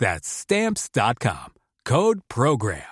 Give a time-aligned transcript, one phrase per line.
[0.00, 1.52] That's stamps.com.
[1.84, 2.82] Code program.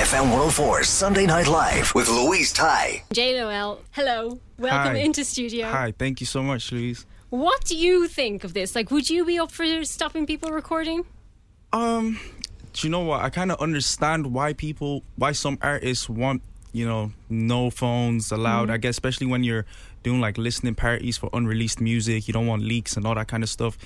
[0.00, 3.02] FM 104 Sunday Night Live with Louise Ty.
[3.12, 4.40] JyellowL, hello.
[4.58, 4.98] Welcome Hi.
[4.98, 5.68] into studio.
[5.68, 7.06] Hi, thank you so much, Louise.
[7.28, 8.74] What do you think of this?
[8.74, 11.04] Like, would you be up for stopping people recording?
[11.72, 12.18] Um,
[12.72, 13.20] do you know what?
[13.20, 18.70] I kind of understand why people, why some artists want, you know, no phones allowed.
[18.70, 19.66] I guess especially when you're
[20.02, 23.42] doing like listening parties for unreleased music, you don't want leaks and all that kind
[23.42, 23.76] of stuff.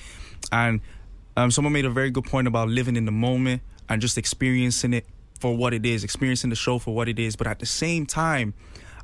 [0.52, 0.80] And
[1.36, 4.92] um, someone made a very good point about living in the moment and just experiencing
[4.92, 5.06] it
[5.40, 7.36] for what it is, experiencing the show for what it is.
[7.36, 8.54] But at the same time,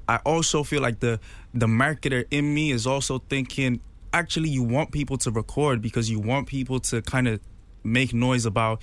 [0.09, 1.21] I also feel like the
[1.53, 3.81] the marketer in me is also thinking
[4.13, 7.41] actually you want people to record because you want people to kind of
[7.85, 8.83] make noise about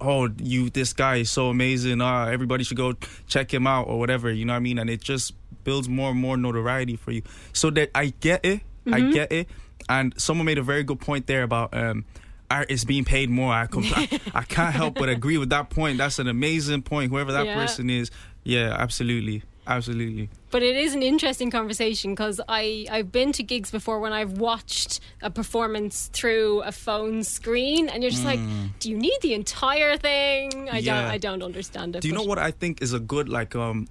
[0.00, 2.00] oh you this guy is so amazing.
[2.00, 2.94] Ah everybody should go
[3.28, 4.78] check him out or whatever you know what I mean?
[4.78, 5.32] And it just
[5.64, 7.22] builds more and more notoriety for you.
[7.52, 8.60] So that I get it.
[8.92, 9.48] I get it.
[9.88, 12.04] And someone made a very good point there about um
[12.50, 13.52] artists being paid more.
[13.52, 15.98] I, com- I I can't help but agree with that point.
[15.98, 17.54] That's an amazing point whoever that Yeah.
[17.54, 18.10] person is.
[18.42, 23.70] Yeah absolutely absolutely But it is an interesting conversation because I I've been to gigs
[23.70, 28.40] before when I've watched a performance through a phone screen, and you're just like,
[28.80, 30.68] do you need the entire thing?
[30.70, 32.02] I don't I don't understand it.
[32.02, 33.88] Do you know what I think is a good like um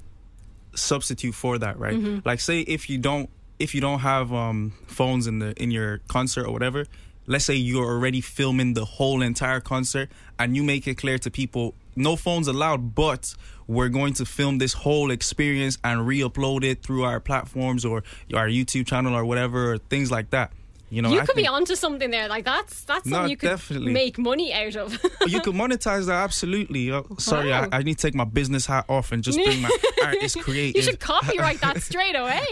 [0.76, 1.96] substitute for that, right?
[2.26, 6.00] Like say if you don't if you don't have um phones in the in your
[6.08, 6.86] concert or whatever,
[7.28, 11.30] let's say you're already filming the whole entire concert and you make it clear to
[11.32, 13.34] people no phones allowed, but
[13.68, 18.48] we're going to film this whole experience and re-upload it through our platforms or our
[18.48, 20.52] YouTube channel or whatever, or things like that.
[20.92, 22.28] You know, You I could be onto something there.
[22.28, 23.94] Like that's that's No, something you could definitely.
[23.94, 24.94] make money out of.
[25.28, 26.90] you can monetize that absolutely.
[26.92, 27.68] Uh, sorry, Wow.
[27.72, 29.70] I, I need to take my business hat off and just bring my
[30.04, 30.76] artist creative.
[30.78, 32.44] you should copyright that straight away.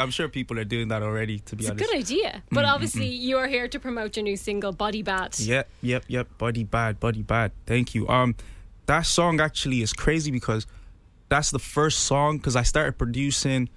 [0.00, 1.40] I'm sure people are doing that already.
[1.40, 2.42] To be It's a good idea.
[2.50, 5.38] But obviously, you are here to promote your new single, Body Bad.
[5.38, 6.38] Yep, yep, yep.
[6.38, 7.52] Body bad, body bad.
[7.66, 8.08] Thank you.
[8.08, 8.34] Um,
[8.86, 10.66] that song actually is crazy because
[11.28, 13.68] that's the first song because I started producing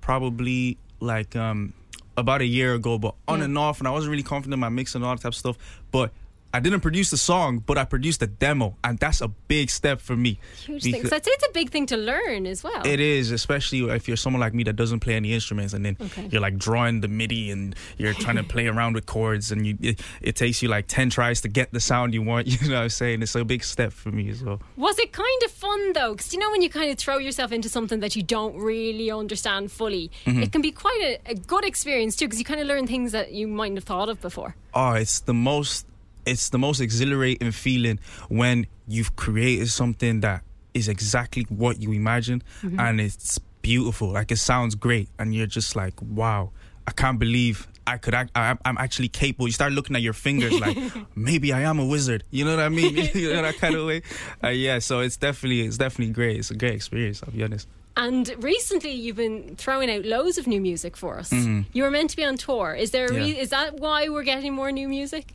[0.00, 1.72] probably like um
[2.16, 3.44] about a year ago, but on Yeah.
[3.44, 5.36] and off, and I wasn't really confident in my mix and all that type of
[5.36, 5.56] stuff.
[5.92, 6.12] But
[6.54, 10.00] I didn't produce the song, but I produced the demo, and that's a big step
[10.00, 10.38] for me.
[10.64, 11.06] Huge thing.
[11.06, 12.86] So I'd say it's a big thing to learn as well.
[12.86, 15.96] It is, especially if you're someone like me that doesn't play any instruments, and then
[16.00, 16.26] Okay.
[16.32, 19.76] you're like drawing the MIDI and you're trying to play around with chords, and you
[19.82, 22.46] it, it takes you like ten tries to get the sound you want.
[22.62, 23.20] You know what I'm saying?
[23.22, 24.60] It's a big step for me as well.
[24.76, 26.12] Was it kind of fun though?
[26.14, 29.10] Because you know when you kind of throw yourself into something that you don't really
[29.10, 30.42] understand fully, Mm-hmm.
[30.44, 32.24] it can be quite a, a good experience too.
[32.26, 34.56] Because you kind of learn things that you mightn't have thought of before.
[34.74, 35.86] Oh, it's the most,
[36.28, 40.42] it's the most exhilarating feeling when you've created something that
[40.74, 42.78] is exactly what you imagine, Mm-hmm.
[42.80, 44.08] and it's beautiful.
[44.12, 46.50] Like it sounds great, and you're just like, wow,
[46.86, 47.66] I can't believe.
[47.86, 49.46] I could act, I, I'm actually capable.
[49.48, 50.76] You start looking at your fingers like
[51.16, 52.22] maybe I am a wizard.
[52.30, 52.94] You know what I mean?
[53.14, 54.02] you know that kind of way.
[54.44, 56.36] Uh, yeah, so it's definitely it's definitely great.
[56.38, 57.22] It's a great experience.
[57.22, 57.66] I'll be honest.
[57.96, 61.32] And recently, you've been throwing out loads of new music for us.
[61.32, 62.74] You were meant to be on tour.
[62.74, 63.06] Is there?
[63.06, 63.40] A re- Mm-hmm.
[63.40, 65.32] Is that why we're getting more new music?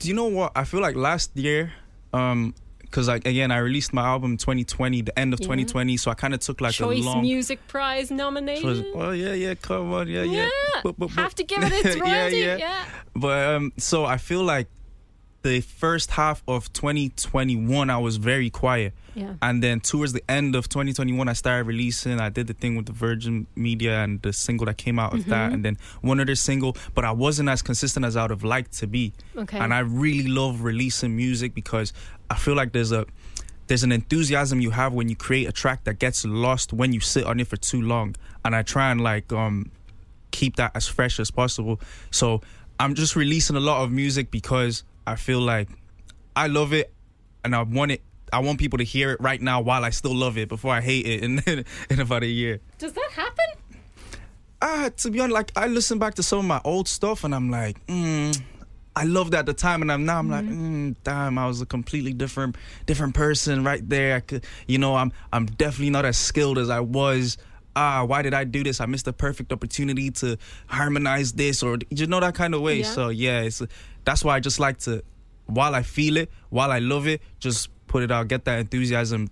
[0.00, 0.52] Do you know what?
[0.56, 1.72] I feel like last year,
[2.12, 5.44] um, because like again, I released my album 2020, the end of Yeah.
[5.44, 7.20] 2020, so I kind of took like Choice a long.
[7.22, 8.66] Music Prize nomination.
[8.68, 10.48] was- oh yeah, yeah, come on, yeah, yeah.
[10.48, 10.80] Yeah.
[10.82, 12.56] But- but- Have to give it its yeah, yeah.
[12.56, 12.84] yeah.
[13.14, 14.66] But um, so I feel like
[15.42, 18.92] the first half of 2021, I was very quiet.
[19.14, 19.34] Yeah.
[19.42, 22.20] And then towards the end of 2021, I started releasing.
[22.20, 25.20] I did the thing with the Virgin Media and the single that came out of
[25.20, 25.30] Mm-hmm.
[25.30, 26.76] that, and then one other single.
[26.94, 29.12] But I wasn't as consistent as I would have liked to be.
[29.36, 29.58] Okay.
[29.58, 31.92] And I really love releasing music because
[32.30, 33.06] I feel like there's a
[33.66, 37.00] there's an enthusiasm you have when you create a track that gets lost when you
[37.00, 38.14] sit on it for too long.
[38.44, 39.70] And I try and like um
[40.30, 41.80] keep that as fresh as possible.
[42.10, 42.40] So
[42.78, 45.68] I'm just releasing a lot of music because I feel like
[46.36, 46.92] I love it
[47.44, 48.02] and I want it.
[48.32, 50.80] I want people to hear it right now while I still love it before I
[50.80, 51.42] hate it in
[51.90, 52.60] in about a year.
[52.78, 53.44] Does that happen?
[54.62, 57.34] Ah, to be honest, like I listen back to some of my old stuff and
[57.34, 58.40] I'm like, mm,
[58.94, 61.60] I loved it at the time, and I'm now I'm like, mm, damn, I was
[61.62, 62.56] a completely different
[62.86, 64.16] different person right there.
[64.16, 67.38] I could, you know, I'm I'm definitely not as skilled as I was.
[67.76, 68.80] Ah, why did I do this?
[68.80, 70.36] I missed the perfect opportunity to
[70.66, 72.80] harmonize this, or you know that kind of way.
[72.80, 72.84] Yeah.
[72.92, 73.62] So yeah, it's
[74.04, 75.02] that's why I just like to,
[75.46, 79.28] while I feel it, while I love it, just put it out, get that enthusiasm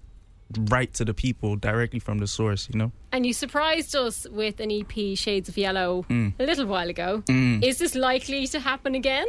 [0.71, 2.69] right to the people directly from the source.
[2.73, 2.93] You know.
[3.13, 6.35] And you surprised us with an EP, Shades of Yellow, Mm.
[6.39, 7.23] a little while ago.
[7.29, 9.27] Is this likely to happen again?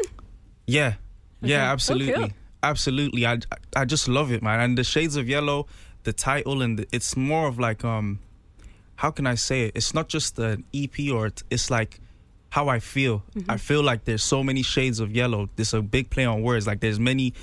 [0.68, 0.94] Yeah,
[1.42, 1.56] yeah, Okay.
[1.56, 2.30] Oh, absolutely, cool.
[2.64, 3.26] absolutely.
[3.26, 3.40] I
[3.76, 4.60] I just love it, man.
[4.60, 5.66] And the Shades of Yellow,
[6.04, 8.20] the title, and the, it's more of like um,
[9.00, 9.72] how can I say it?
[9.76, 12.02] It's not just an EP, or it's, like
[12.50, 13.24] how I feel.
[13.34, 13.50] Mm-hmm.
[13.50, 15.50] I feel like there's so many shades of yellow.
[15.56, 16.68] There's a big play on words.
[16.68, 17.34] Like there's many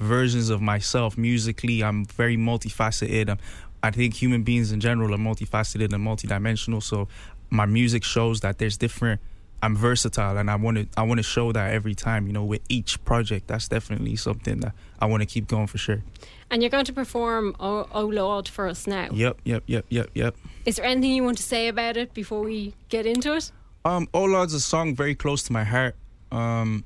[0.00, 1.84] versions of myself musically.
[1.84, 3.28] I'm very multifaceted.
[3.28, 3.38] Um,
[3.80, 6.82] I think human beings in general are multifaceted and multidimensional.
[6.82, 7.06] So
[7.48, 9.20] my music shows that there's different.
[9.64, 10.86] I'm versatile, and I want to.
[10.94, 12.26] I want to show that every time.
[12.26, 15.78] You know, with each project, that's definitely something that I want to keep going for
[15.78, 16.02] sure.
[16.50, 19.08] And you're going to perform Oh, oh Lord for us now.
[19.10, 20.36] Yep, yep, yep, yep, yep.
[20.66, 23.50] Is there anything you want to say about it before we get into it?
[23.86, 25.96] Um, Oh Lord's a song very close to my heart.
[26.30, 26.84] Um,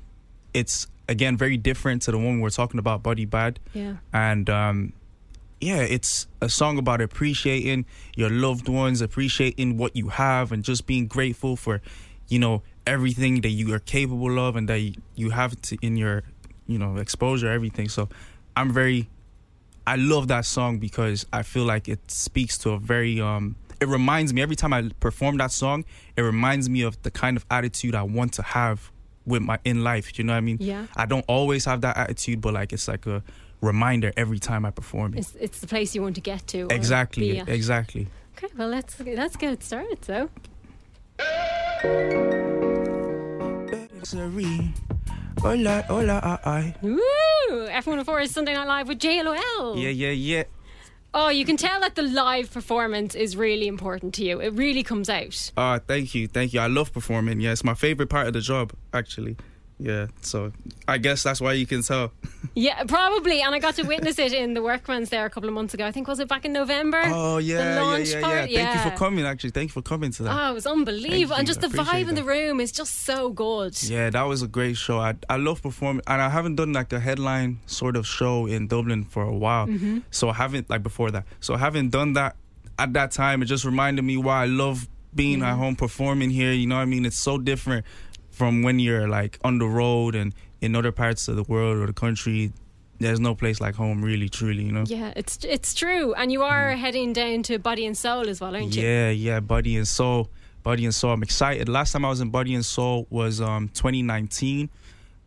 [0.53, 3.59] it's again very different to the one we're talking about, Body Bad.
[3.73, 3.97] Yeah.
[4.13, 4.93] And um,
[5.59, 7.85] yeah, it's a song about appreciating
[8.15, 11.81] your loved ones, appreciating what you have, and just being grateful for,
[12.29, 15.97] you know, everything that you are capable of and that you- you have to, in
[15.97, 16.23] your,
[16.67, 17.89] you know, exposure, everything.
[17.89, 18.09] So,
[18.55, 19.09] I'm very,
[19.87, 23.87] I love that song because I feel like it speaks to a very, um, it
[23.87, 25.85] reminds me every time I perform that song,
[26.17, 28.91] it reminds me of the kind of attitude I want to have
[29.25, 30.17] with my in life.
[30.17, 30.57] You know what I mean?
[30.59, 30.87] Yeah.
[30.95, 33.23] I don't always have that attitude, but like it's like a
[33.61, 35.19] reminder every time I perform it.
[35.19, 36.67] It's, it's the place you want to get to.
[36.69, 38.07] Exactly, exactly.
[38.37, 40.03] Okay, well let's let's get it started.
[40.03, 40.29] So
[45.41, 46.75] Hola, hola, I, I.
[46.81, 46.99] Woo!
[47.49, 49.81] F104 is Sunday Night Live with JyellowL.
[49.81, 50.43] Yeah, yeah, yeah.
[51.13, 54.41] Oh, you can tell that the live performance is really important to you.
[54.41, 55.51] It really comes out.
[55.55, 56.59] Uh, thank you, thank you.
[56.59, 57.39] I love performing.
[57.39, 59.37] Yeah, it's my favorite part of the job, actually.
[59.79, 60.51] Yeah, so
[60.87, 62.11] I guess that's why you can tell.
[62.55, 63.41] Yeah, probably.
[63.41, 65.85] And I got to witness it in the Workman's there a couple of months ago.
[65.85, 67.01] I think was it back in November?
[67.05, 68.21] Oh yeah, the launch yeah, yeah.
[68.21, 68.51] part.
[68.51, 69.25] Thank you for coming.
[69.25, 70.35] Actually, thank you for coming to that.
[70.35, 71.37] Oh, it was unbelievable.
[71.37, 73.81] And just the vibe in the room is just so good.
[73.83, 74.99] Yeah, that was a great show.
[74.99, 78.67] I I love performing, and I haven't done like a headline sort of show in
[78.67, 79.67] Dublin for a while.
[79.67, 79.99] Mm-hmm.
[80.11, 81.25] So I haven't like before that.
[81.39, 82.35] So I haven't done that
[82.77, 83.41] at that time.
[83.41, 86.51] It just reminded me why I love being at home performing here.
[86.51, 87.05] You know what I mean?
[87.05, 87.85] It's so different
[88.39, 91.85] from when you're like on the road and in other parts of the world or
[91.85, 92.51] the country.
[93.01, 94.63] There's no place like home, really, truly.
[94.63, 94.83] You know.
[94.87, 96.13] Yeah, it's it's true.
[96.15, 98.81] And you are heading down to Body and Soul as well, aren't you?
[98.81, 98.85] Mm.
[98.85, 100.29] Yeah, yeah, Body and Soul.
[100.63, 101.11] Body and Soul.
[101.13, 101.69] I'm excited.
[101.69, 104.69] Last time I was in Body and Soul was um 2019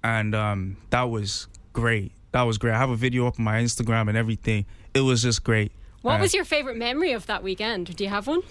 [0.04, 2.12] and um that was great.
[2.32, 2.74] That was great.
[2.74, 4.64] I have a video up on my Instagram and everything.
[4.94, 5.72] It was just great.
[6.02, 7.94] What Uh, was your favorite memory of that weekend?
[7.96, 8.42] Do you have one?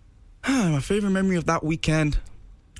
[0.48, 2.18] my favorite memory of that weekend?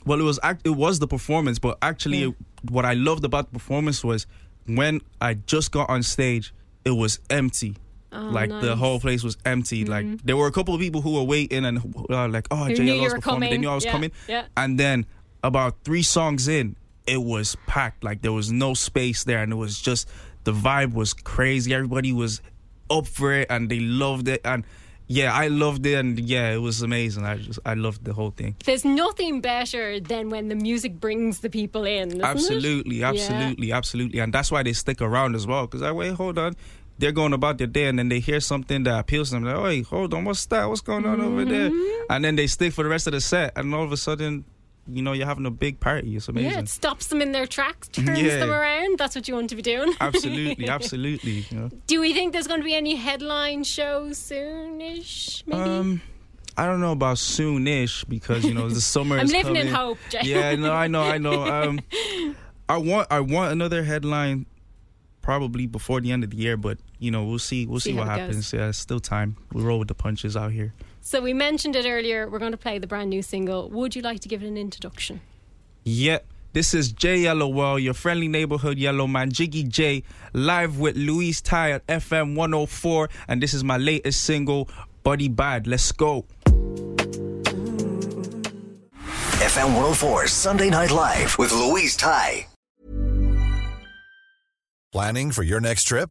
[0.07, 2.30] Well, it was act- it was the performance, but actually Yeah.
[2.71, 4.26] what I loved about the performance was
[4.66, 6.52] when I just got on stage,
[6.85, 7.76] it was empty.
[8.12, 8.64] like the Oh, nice.
[8.71, 8.80] Mm-hmm.
[8.80, 9.85] whole place was empty.
[9.85, 12.73] Like there were a couple of people who were waiting and were like, "Oh, Who
[12.75, 14.11] JLO's knew you were performing." They knew I was Yeah, coming.
[14.26, 14.47] yeah.
[14.57, 15.07] And then
[15.45, 16.75] about three songs in,
[17.07, 18.02] it was packed.
[18.02, 20.09] Like there was no space there, and it was just
[20.42, 21.73] the vibe was crazy.
[21.73, 22.42] Everybody was
[22.90, 24.40] up for it, and they loved it.
[24.45, 24.64] And
[25.12, 27.25] yeah, I loved it, and yeah, it was amazing.
[27.26, 28.55] I just I loved the whole thing.
[28.64, 32.09] There's nothing better than when the music brings the people in.
[32.11, 32.25] isn't it?
[32.25, 33.09] Absolutely, Yeah.
[33.11, 35.67] absolutely, absolutely, and that's why they stick around as well.
[35.67, 36.55] Because I wait, hold on,
[36.99, 39.45] they're going about their day, and then they hear something that appeals to them.
[39.45, 40.69] Like, wait, hold on, what's that?
[40.69, 41.71] What's going on over there?
[41.71, 42.12] Mm-hmm.
[42.12, 44.45] And then they stick for the rest of the set, and all of a sudden,
[44.92, 46.16] you know, you're having a big party.
[46.16, 46.50] It's amazing.
[46.50, 48.38] Yeah, it stops them in their tracks, turns Yeah.
[48.38, 48.99] them around.
[48.99, 49.92] That's what you want to be doing.
[50.00, 51.47] absolutely, absolutely.
[51.50, 51.70] You know.
[51.87, 55.47] Do we think there's going to be any headline shows soonish?
[55.47, 55.61] Maybe.
[55.61, 56.02] Um,
[56.56, 59.16] I don't know about soonish because you know the summer.
[59.18, 59.75] Is I'm living in coming.
[59.75, 60.20] hope, Jay.
[60.25, 61.44] Yeah, no, I know, I know.
[61.44, 61.80] Um,
[62.68, 64.47] I want, I want another headline
[65.23, 67.66] probably before the end of the year, but you know we'll see.
[67.66, 68.52] We'll see, See what happens.
[68.52, 69.37] Yeah, it's still time.
[69.52, 70.75] We roll with the punches out here.
[71.00, 72.28] So we mentioned it earlier.
[72.28, 73.69] We're going to play the brand new single.
[73.71, 75.21] Would you like to give it an introduction?
[75.85, 76.26] Yep.
[76.52, 80.02] This is JyellowL, your friendly neighborhood yellow man, Jiggy J,
[80.33, 84.69] live with Louise Ty at FM 104, and this is my latest single,
[85.04, 85.69] Body Bad.
[85.69, 86.26] Let's go.
[89.38, 92.49] FM 104 Sunday Night Live with Louise Ty.
[94.92, 96.11] Planning for your next trip?